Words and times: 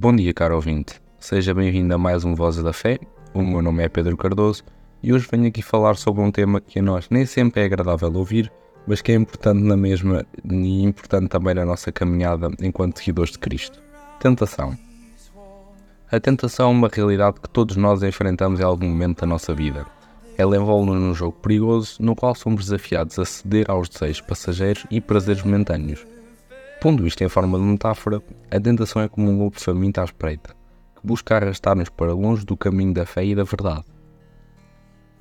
Bom 0.00 0.14
dia, 0.14 0.32
caro 0.32 0.54
ouvinte. 0.54 1.02
Seja 1.18 1.52
bem-vindo 1.52 1.92
a 1.92 1.98
mais 1.98 2.24
um 2.24 2.32
Vozes 2.32 2.62
da 2.62 2.72
Fé. 2.72 3.00
O 3.34 3.42
meu 3.42 3.60
nome 3.60 3.82
é 3.82 3.88
Pedro 3.88 4.16
Cardoso 4.16 4.62
e 5.02 5.12
hoje 5.12 5.26
venho 5.28 5.48
aqui 5.48 5.60
falar 5.60 5.96
sobre 5.96 6.22
um 6.22 6.30
tema 6.30 6.60
que 6.60 6.78
a 6.78 6.82
nós 6.82 7.08
nem 7.10 7.26
sempre 7.26 7.62
é 7.62 7.64
agradável 7.64 8.08
ouvir, 8.14 8.48
mas 8.86 9.02
que 9.02 9.10
é 9.10 9.16
importante 9.16 9.60
na 9.60 9.76
mesma 9.76 10.24
e 10.48 10.84
importante 10.84 11.26
também 11.26 11.52
na 11.52 11.64
nossa 11.64 11.90
caminhada 11.90 12.48
enquanto 12.62 13.00
seguidores 13.00 13.32
de 13.32 13.40
Cristo. 13.40 13.82
Tentação. 14.20 14.78
A 16.12 16.20
tentação 16.20 16.68
é 16.68 16.72
uma 16.72 16.88
realidade 16.88 17.40
que 17.40 17.50
todos 17.50 17.74
nós 17.74 18.00
enfrentamos 18.00 18.60
em 18.60 18.62
algum 18.62 18.86
momento 18.86 19.22
da 19.22 19.26
nossa 19.26 19.52
vida. 19.52 19.84
Ela 20.36 20.56
envolve-nos 20.56 21.02
num 21.02 21.12
jogo 21.12 21.36
perigoso 21.42 21.96
no 21.98 22.14
qual 22.14 22.36
somos 22.36 22.66
desafiados 22.66 23.18
a 23.18 23.24
ceder 23.24 23.68
aos 23.68 23.88
desejos 23.88 24.20
passageiros 24.20 24.86
e 24.92 25.00
prazeres 25.00 25.42
momentâneos. 25.42 26.06
Pondo 26.80 27.04
isto 27.04 27.24
em 27.24 27.28
forma 27.28 27.58
de 27.58 27.64
metáfora, 27.64 28.22
a 28.48 28.60
tentação 28.60 29.02
é 29.02 29.08
como 29.08 29.28
um 29.28 29.38
lobo 29.38 29.58
faminto 29.58 30.00
à 30.00 30.04
espreita, 30.04 30.54
que 30.94 31.04
busca 31.04 31.34
arrastar-nos 31.34 31.88
para 31.88 32.12
longe 32.12 32.46
do 32.46 32.56
caminho 32.56 32.94
da 32.94 33.04
fé 33.04 33.24
e 33.24 33.34
da 33.34 33.42
verdade. 33.42 33.84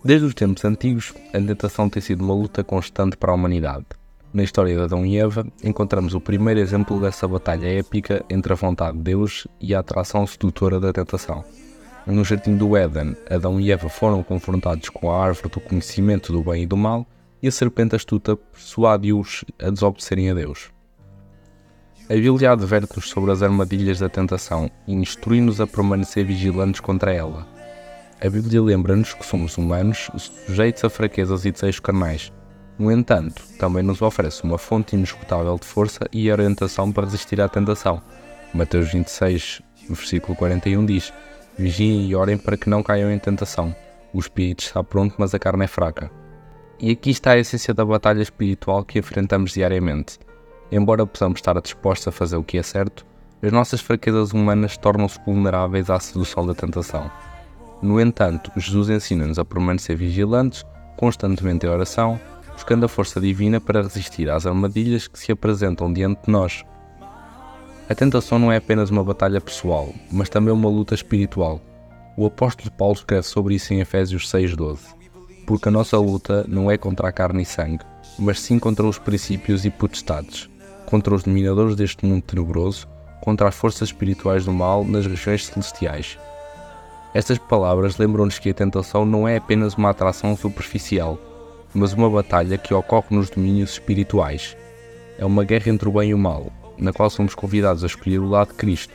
Desde 0.06 0.28
os 0.28 0.36
tempos 0.36 0.64
antigos, 0.64 1.16
a 1.34 1.40
tentação 1.40 1.90
tem 1.90 2.00
sido 2.00 2.24
uma 2.24 2.36
luta 2.36 2.64
constante 2.64 3.18
para 3.18 3.32
a 3.32 3.36
humanidade. 3.36 3.88
Na 4.32 4.44
história 4.44 4.76
de 4.76 4.84
Adão 4.84 5.04
e 5.04 5.18
Eva, 5.18 5.48
encontramos 5.64 6.14
o 6.14 6.22
primeiro 6.22 6.60
exemplo 6.60 7.02
dessa 7.02 7.28
batalha 7.28 7.80
épica 7.80 8.24
entre 8.30 8.54
a 8.54 8.56
vontade 8.56 8.96
de 8.96 9.04
Deus 9.04 9.48
e 9.60 9.74
a 9.74 9.80
atração 9.80 10.28
sedutora 10.28 10.80
da 10.80 10.94
tentação. 10.94 11.44
No 12.06 12.24
jardim 12.24 12.56
do 12.56 12.78
Éden, 12.78 13.18
Adão 13.28 13.60
e 13.60 13.72
Eva 13.72 13.90
foram 13.90 14.22
confrontados 14.22 14.90
com 14.90 15.10
a 15.10 15.26
árvore 15.26 15.50
do 15.50 15.60
conhecimento 15.60 16.32
do 16.32 16.44
bem 16.44 16.64
e 16.64 16.68
do 16.68 16.78
mal, 16.78 17.04
e 17.42 17.48
a 17.48 17.52
serpente 17.52 17.96
astuta 17.96 18.36
persuade-os 18.36 19.44
a 19.60 19.72
desobedecerem 19.72 20.30
a 20.30 20.36
Deus. 20.36 20.77
A 22.10 22.14
Bíblia 22.14 22.54
adverte-nos 22.54 23.10
sobre 23.10 23.32
as 23.32 23.44
armadilhas 23.44 24.00
da 24.00 24.08
tentação 24.08 24.72
e 24.88 24.94
instrui-nos 24.94 25.60
a 25.60 25.68
permanecer 25.68 26.26
vigilantes 26.26 26.80
contra 26.80 27.14
ela. 27.14 27.46
A 28.22 28.30
Bíblia 28.30 28.62
lembra-nos 28.62 29.14
que 29.14 29.26
somos 29.26 29.58
humanos, 29.58 30.10
sujeitos 30.16 30.86
a 30.86 30.90
fraquezas 30.90 31.44
e 31.44 31.52
desejos 31.52 31.82
carnais. 31.82 32.32
No 32.80 32.90
entanto, 32.90 33.44
também 33.60 33.84
nos 33.84 34.02
oferece 34.02 34.46
uma 34.46 34.58
fonte 34.58 34.96
inesgotável 34.96 35.58
de 35.60 35.68
força 35.68 36.08
e 36.14 36.32
orientação 36.32 36.94
para 36.94 37.04
resistir 37.04 37.42
à 37.42 37.50
tentação. 37.50 38.02
Mateus 38.54 38.90
26, 38.94 39.62
versículo 39.90 40.34
41 40.38 40.86
diz: 40.86 41.12
Vigiem 41.58 42.08
e 42.08 42.16
orem 42.16 42.38
para 42.38 42.56
que 42.56 42.70
não 42.70 42.82
caiam 42.82 43.12
em 43.12 43.20
tentação. 43.20 43.76
O 44.14 44.20
espírito 44.20 44.64
está 44.64 44.82
pronto, 44.82 45.16
mas 45.18 45.34
a 45.36 45.40
carne 45.40 45.66
é 45.66 45.68
fraca. 45.68 46.10
E 46.80 46.90
aqui 46.90 47.10
está 47.10 47.32
a 47.32 47.38
essência 47.38 47.74
da 47.74 47.84
batalha 47.84 48.22
espiritual 48.22 48.86
que 48.86 48.98
enfrentamos 48.98 49.52
diariamente. 49.52 50.18
Embora 50.72 51.06
possamos 51.06 51.38
estar 51.38 51.60
dispostos 51.62 52.08
a 52.10 52.12
fazer 52.12 52.36
o 52.36 52.44
que 52.44 52.58
é 52.58 52.64
certo, 52.64 53.06
as 53.42 53.52
nossas 53.52 53.80
fraquezas 53.80 54.34
humanas 54.34 54.78
tornam-se 54.78 55.20
vulneráveis 55.26 55.90
à 55.90 56.00
sedução 56.00 56.46
da 56.46 56.54
tentação. 56.54 57.10
No 57.82 58.02
entanto, 58.02 58.52
Jesus 58.58 58.90
ensina-nos 58.90 59.40
a 59.40 59.46
permanecer 59.46 59.96
vigilantes, 59.96 60.66
constantemente 60.98 61.66
em 61.66 61.70
oração, 61.70 62.20
buscando 62.54 62.86
a 62.86 62.90
força 62.90 63.22
divina 63.22 63.62
para 63.62 63.82
resistir 63.82 64.30
às 64.30 64.46
armadilhas 64.46 65.08
que 65.08 65.20
se 65.20 65.32
apresentam 65.32 65.94
diante 65.94 66.26
de 66.26 66.32
nós. 66.32 66.64
A 67.88 67.96
tentação 67.96 68.38
não 68.38 68.52
é 68.52 68.58
apenas 68.58 68.90
uma 68.90 69.04
batalha 69.04 69.40
pessoal, 69.40 69.94
mas 70.12 70.28
também 70.28 70.54
uma 70.54 70.68
luta 70.68 70.96
espiritual. 70.96 71.62
O 72.18 72.26
apóstolo 72.26 72.72
Paulo 72.72 72.96
escreve 72.96 73.24
sobre 73.24 73.56
isso 73.56 73.74
em 73.74 73.80
Efésios 73.80 74.30
6,12. 74.30 74.80
Porque 75.46 75.70
a 75.70 75.72
nossa 75.72 75.98
luta 75.98 76.44
não 76.50 76.70
é 76.70 76.78
contra 76.78 77.08
a 77.08 77.12
carne 77.12 77.44
e 77.44 77.46
sangue, 77.46 77.86
mas 78.20 78.42
sim 78.42 78.60
contra 78.60 78.86
os 78.86 78.98
princípios 78.98 79.64
e 79.64 79.70
potestades 79.70 80.50
contra 80.88 81.14
os 81.14 81.24
dominadores 81.24 81.76
deste 81.76 82.06
mundo 82.06 82.22
tenebroso, 82.22 82.88
contra 83.22 83.50
as 83.50 83.56
forças 83.56 83.90
espirituais 83.90 84.46
do 84.46 84.54
mal 84.54 84.86
nas 84.86 85.06
regiões 85.06 85.46
celestiais. 85.46 86.18
Estas 87.14 87.38
palavras 87.38 87.98
lembram-nos 87.98 88.40
que 88.40 88.50
a 88.50 88.54
tentação 88.54 89.06
não 89.06 89.28
é 89.28 89.36
apenas 89.36 89.76
uma 89.76 89.90
atração 89.90 90.36
superficial, 90.38 91.20
mas 91.74 91.92
uma 91.92 92.10
batalha 92.10 92.58
que 92.58 92.74
ocorre 92.74 93.08
nos 93.12 93.30
domínios 93.30 93.72
espirituais. 93.72 94.56
É 95.18 95.26
uma 95.26 95.44
guerra 95.44 95.70
entre 95.70 95.90
o 95.90 95.92
bem 95.92 96.12
e 96.12 96.14
o 96.14 96.18
mal, 96.18 96.52
na 96.78 96.94
qual 96.94 97.10
somos 97.10 97.36
convidados 97.36 97.84
a 97.84 97.88
escolher 97.88 98.20
o 98.20 98.30
lado 98.30 98.50
de 98.50 98.54
Cristo. 98.54 98.94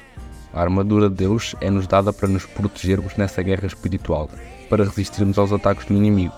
A 0.54 0.62
armadura 0.62 1.10
de 1.10 1.16
Deus 1.16 1.54
é-nos 1.60 1.86
dada 1.86 2.10
para 2.10 2.28
nos 2.28 2.47
protegermos 2.47 3.16
nessa 3.16 3.42
guerra 3.42 3.66
espiritual, 3.66 4.30
para 4.70 4.84
resistirmos 4.84 5.38
aos 5.38 5.53
ataques 5.53 5.84
do 5.84 5.94
inimigo. 5.94 6.34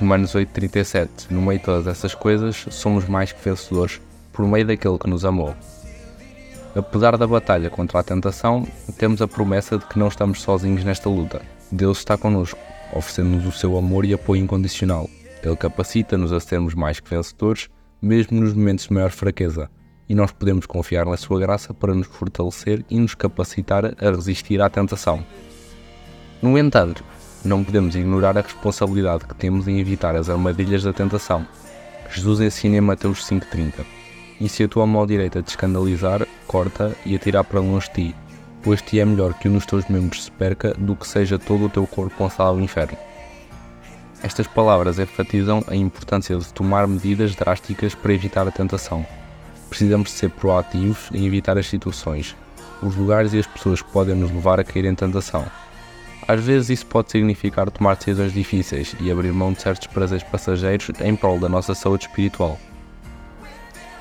Romanos 0.00 0.34
8,37 0.34 1.30
No 1.30 1.42
meio 1.42 1.58
de 1.58 1.64
todas 1.66 1.86
essas 1.86 2.14
coisas, 2.14 2.66
somos 2.70 3.06
mais 3.06 3.32
que 3.32 3.44
vencedores 3.44 4.00
por 4.34 4.46
meio 4.46 4.66
daquele 4.66 4.98
que 4.98 5.08
nos 5.08 5.24
amou. 5.24 5.54
Apesar 6.74 7.16
da 7.16 7.26
batalha 7.26 7.70
contra 7.70 8.00
a 8.00 8.02
tentação, 8.02 8.66
temos 8.98 9.22
a 9.22 9.28
promessa 9.28 9.78
de 9.78 9.86
que 9.86 9.96
não 9.96 10.08
estamos 10.08 10.42
sozinhos 10.42 10.82
nesta 10.82 11.08
luta. 11.08 11.40
Deus 11.70 11.98
está 11.98 12.18
connosco, 12.18 12.58
oferecendo-nos 12.92 13.46
o 13.46 13.52
seu 13.52 13.78
amor 13.78 14.04
e 14.04 14.12
apoio 14.12 14.42
incondicional. 14.42 15.08
Ele 15.40 15.56
capacita-nos 15.56 16.32
a 16.32 16.40
sermos 16.40 16.74
mais 16.74 16.98
que 16.98 17.08
vencedores, 17.08 17.68
mesmo 18.02 18.40
nos 18.40 18.54
momentos 18.54 18.88
de 18.88 18.92
maior 18.92 19.10
fraqueza, 19.10 19.70
e 20.08 20.16
nós 20.16 20.32
podemos 20.32 20.66
confiar 20.66 21.06
na 21.06 21.16
sua 21.16 21.38
graça 21.38 21.72
para 21.72 21.94
nos 21.94 22.08
fortalecer 22.08 22.84
e 22.90 22.98
nos 22.98 23.14
capacitar 23.14 23.84
a 23.86 24.10
resistir 24.10 24.60
à 24.60 24.68
tentação. 24.68 25.24
No 26.42 26.58
entanto, 26.58 27.04
não 27.44 27.62
podemos 27.62 27.94
ignorar 27.94 28.36
a 28.36 28.40
responsabilidade 28.40 29.26
que 29.26 29.34
temos 29.34 29.68
em 29.68 29.78
evitar 29.78 30.16
as 30.16 30.28
armadilhas 30.28 30.82
da 30.82 30.92
tentação. 30.92 31.46
Jesus 32.10 32.40
ensina 32.40 32.76
em 32.76 32.80
Mateus 32.80 33.24
5,30 33.24 34.03
e 34.40 34.48
se 34.48 34.64
a 34.64 34.68
tua 34.68 34.86
mão 34.86 35.06
direita 35.06 35.42
te 35.42 35.48
escandalizar, 35.48 36.26
corta 36.46 36.94
e 37.04 37.14
atira 37.14 37.44
para 37.44 37.60
longe 37.60 37.88
de 37.88 37.94
ti, 37.94 38.14
pois 38.62 38.80
te 38.80 38.98
é 38.98 39.04
melhor 39.04 39.34
que 39.34 39.48
um 39.48 39.54
dos 39.54 39.66
teus 39.66 39.86
membros 39.88 40.24
se 40.24 40.30
perca 40.30 40.74
do 40.74 40.96
que 40.96 41.06
seja 41.06 41.38
todo 41.38 41.66
o 41.66 41.68
teu 41.68 41.86
corpo 41.86 42.22
lançado 42.22 42.48
ao 42.48 42.60
inferno. 42.60 42.96
Estas 44.22 44.46
palavras 44.46 44.98
enfatizam 44.98 45.62
a 45.66 45.76
importância 45.76 46.36
de 46.36 46.52
tomar 46.52 46.86
medidas 46.86 47.34
drásticas 47.34 47.94
para 47.94 48.14
evitar 48.14 48.48
a 48.48 48.50
tentação. 48.50 49.04
Precisamos 49.68 50.08
de 50.08 50.14
ser 50.14 50.30
proativos 50.30 51.10
em 51.12 51.26
evitar 51.26 51.58
as 51.58 51.66
situações, 51.66 52.34
os 52.82 52.96
lugares 52.96 53.34
e 53.34 53.38
as 53.38 53.46
pessoas 53.46 53.82
que 53.82 53.90
podem 53.90 54.14
nos 54.14 54.30
levar 54.30 54.58
a 54.58 54.64
cair 54.64 54.86
em 54.86 54.94
tentação. 54.94 55.44
Às 56.26 56.42
vezes 56.42 56.70
isso 56.70 56.86
pode 56.86 57.10
significar 57.10 57.70
tomar 57.70 57.96
decisões 57.96 58.32
difíceis 58.32 58.96
e 58.98 59.10
abrir 59.10 59.32
mão 59.32 59.52
de 59.52 59.60
certos 59.60 59.86
prazeres 59.88 60.24
passageiros 60.24 60.88
em 61.00 61.14
prol 61.14 61.38
da 61.38 61.48
nossa 61.48 61.74
saúde 61.74 62.06
espiritual. 62.06 62.58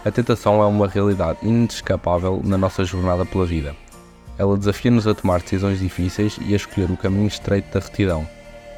A 0.06 0.12
tentação 0.12 0.62
é 0.62 0.66
uma 0.66 0.86
realidade 0.86 1.40
inescapável 1.44 2.42
na 2.44 2.58
nossa 2.58 2.84
jornada 2.84 3.26
pela 3.26 3.46
vida. 3.46 3.74
Ela 4.38 4.58
desafia-nos 4.58 5.08
a 5.08 5.14
tomar 5.14 5.40
decisões 5.40 5.80
difíceis 5.80 6.38
e 6.42 6.52
a 6.52 6.58
escolher 6.58 6.92
o 6.92 6.98
caminho 6.98 7.28
estreito 7.28 7.74
da 7.74 7.80
retidão. 7.80 8.28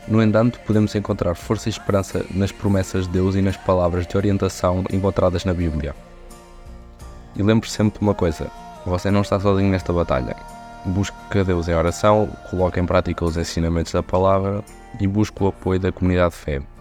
No 0.08 0.22
entanto, 0.22 0.60
podemos 0.68 0.94
encontrar 0.94 1.34
força 1.34 1.68
e 1.68 1.72
esperança 1.72 2.24
nas 2.30 2.52
promessas 2.52 3.08
de 3.08 3.14
Deus 3.14 3.34
e 3.34 3.42
nas 3.42 3.58
palavras 3.58 4.06
de 4.06 4.16
orientação 4.16 4.84
encontradas 4.92 5.46
na 5.46 5.54
Bíblia. 5.54 5.96
E 7.36 7.42
lembre-se 7.42 7.76
sempre 7.76 7.98
de 7.98 8.06
uma 8.06 8.14
coisa: 8.14 8.52
você 8.86 9.10
não 9.10 9.22
está 9.22 9.40
sozinho 9.40 9.72
nesta 9.72 9.92
batalha. 9.92 10.36
Busque 10.86 11.40
a 11.40 11.42
Deus 11.44 11.68
em 11.68 11.74
oração, 11.74 12.30
coloque 12.52 12.80
em 12.80 12.86
prática 12.86 13.26
os 13.26 13.36
ensinamentos 13.36 13.92
da 13.92 14.04
palavra 14.04 14.64
e 15.00 15.08
busque 15.08 15.44
o 15.44 15.48
apoio 15.48 15.80
da 15.80 15.92
comunidade 15.92 16.36
de 16.36 16.42
fé. 16.42 16.75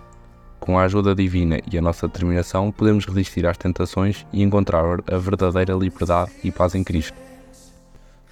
Com 0.65 0.79
a 0.79 0.85
ajuda 0.85 1.15
divina 1.15 1.61
e 1.71 1.77
a 1.77 1.83
nossa 1.83 2.09
determinação, 2.09 2.73
podemos 2.73 3.05
resistir 3.05 3.47
às 3.47 3.59
tentações 3.59 4.25
e 4.33 4.43
encontrar 4.43 4.83
a 5.13 5.19
verdadeira 5.19 5.75
liberdade 5.75 6.31
e 6.43 6.51
paz 6.51 6.75
em 6.75 6.83
Cristo. 6.83 7.15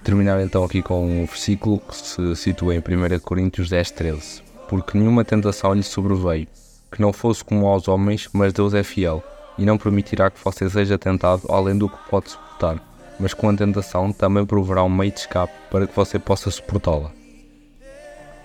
Terminar 0.03 0.41
então 0.41 0.63
aqui 0.63 0.81
com 0.81 1.05
um 1.05 1.27
versículo 1.27 1.77
que 1.77 1.95
se 1.95 2.35
situa 2.35 2.73
em 2.73 2.79
1 2.79 3.19
Coríntios 3.19 3.69
10, 3.69 3.91
13. 3.91 4.41
Porque 4.67 4.97
nenhuma 4.97 5.23
tentação 5.23 5.75
lhe 5.75 5.83
sobreveio, 5.83 6.47
que 6.91 6.99
não 6.99 7.13
fosse 7.13 7.43
como 7.43 7.67
aos 7.67 7.87
homens, 7.87 8.27
mas 8.33 8.51
Deus 8.51 8.73
é 8.73 8.81
fiel, 8.81 9.23
e 9.55 9.63
não 9.63 9.77
permitirá 9.77 10.31
que 10.31 10.43
você 10.43 10.67
seja 10.67 10.97
tentado 10.97 11.43
além 11.49 11.77
do 11.77 11.87
que 11.87 12.09
pode 12.09 12.31
suportar, 12.31 12.81
mas 13.19 13.35
com 13.35 13.47
a 13.47 13.55
tentação 13.55 14.11
também 14.11 14.43
proverá 14.43 14.83
um 14.83 14.89
meio 14.89 15.11
de 15.11 15.19
escape 15.19 15.53
para 15.69 15.85
que 15.85 15.95
você 15.95 16.17
possa 16.17 16.49
suportá-la. 16.49 17.11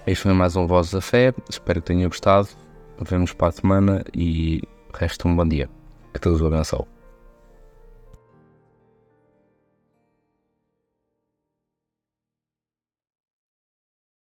Este 0.07 0.25
foi 0.25 0.35
mais 0.35 0.57
um 0.57 0.67
Voz 0.67 0.91
da 0.91 1.01
Fé, 1.01 1.33
espero 1.49 1.81
que 1.81 1.87
tenha 1.87 2.07
gostado. 2.07 2.49
Vemos 3.01 3.33
para 3.33 3.49
a 3.49 3.53
semana 3.53 4.05
e 4.15 4.61
resta 4.93 5.29
um 5.29 5.37
bom 5.37 5.47
dia. 5.47 5.69
Que 6.13 6.21
Deus 6.21 6.41
o 6.41 6.47
abençoe. 6.47 6.98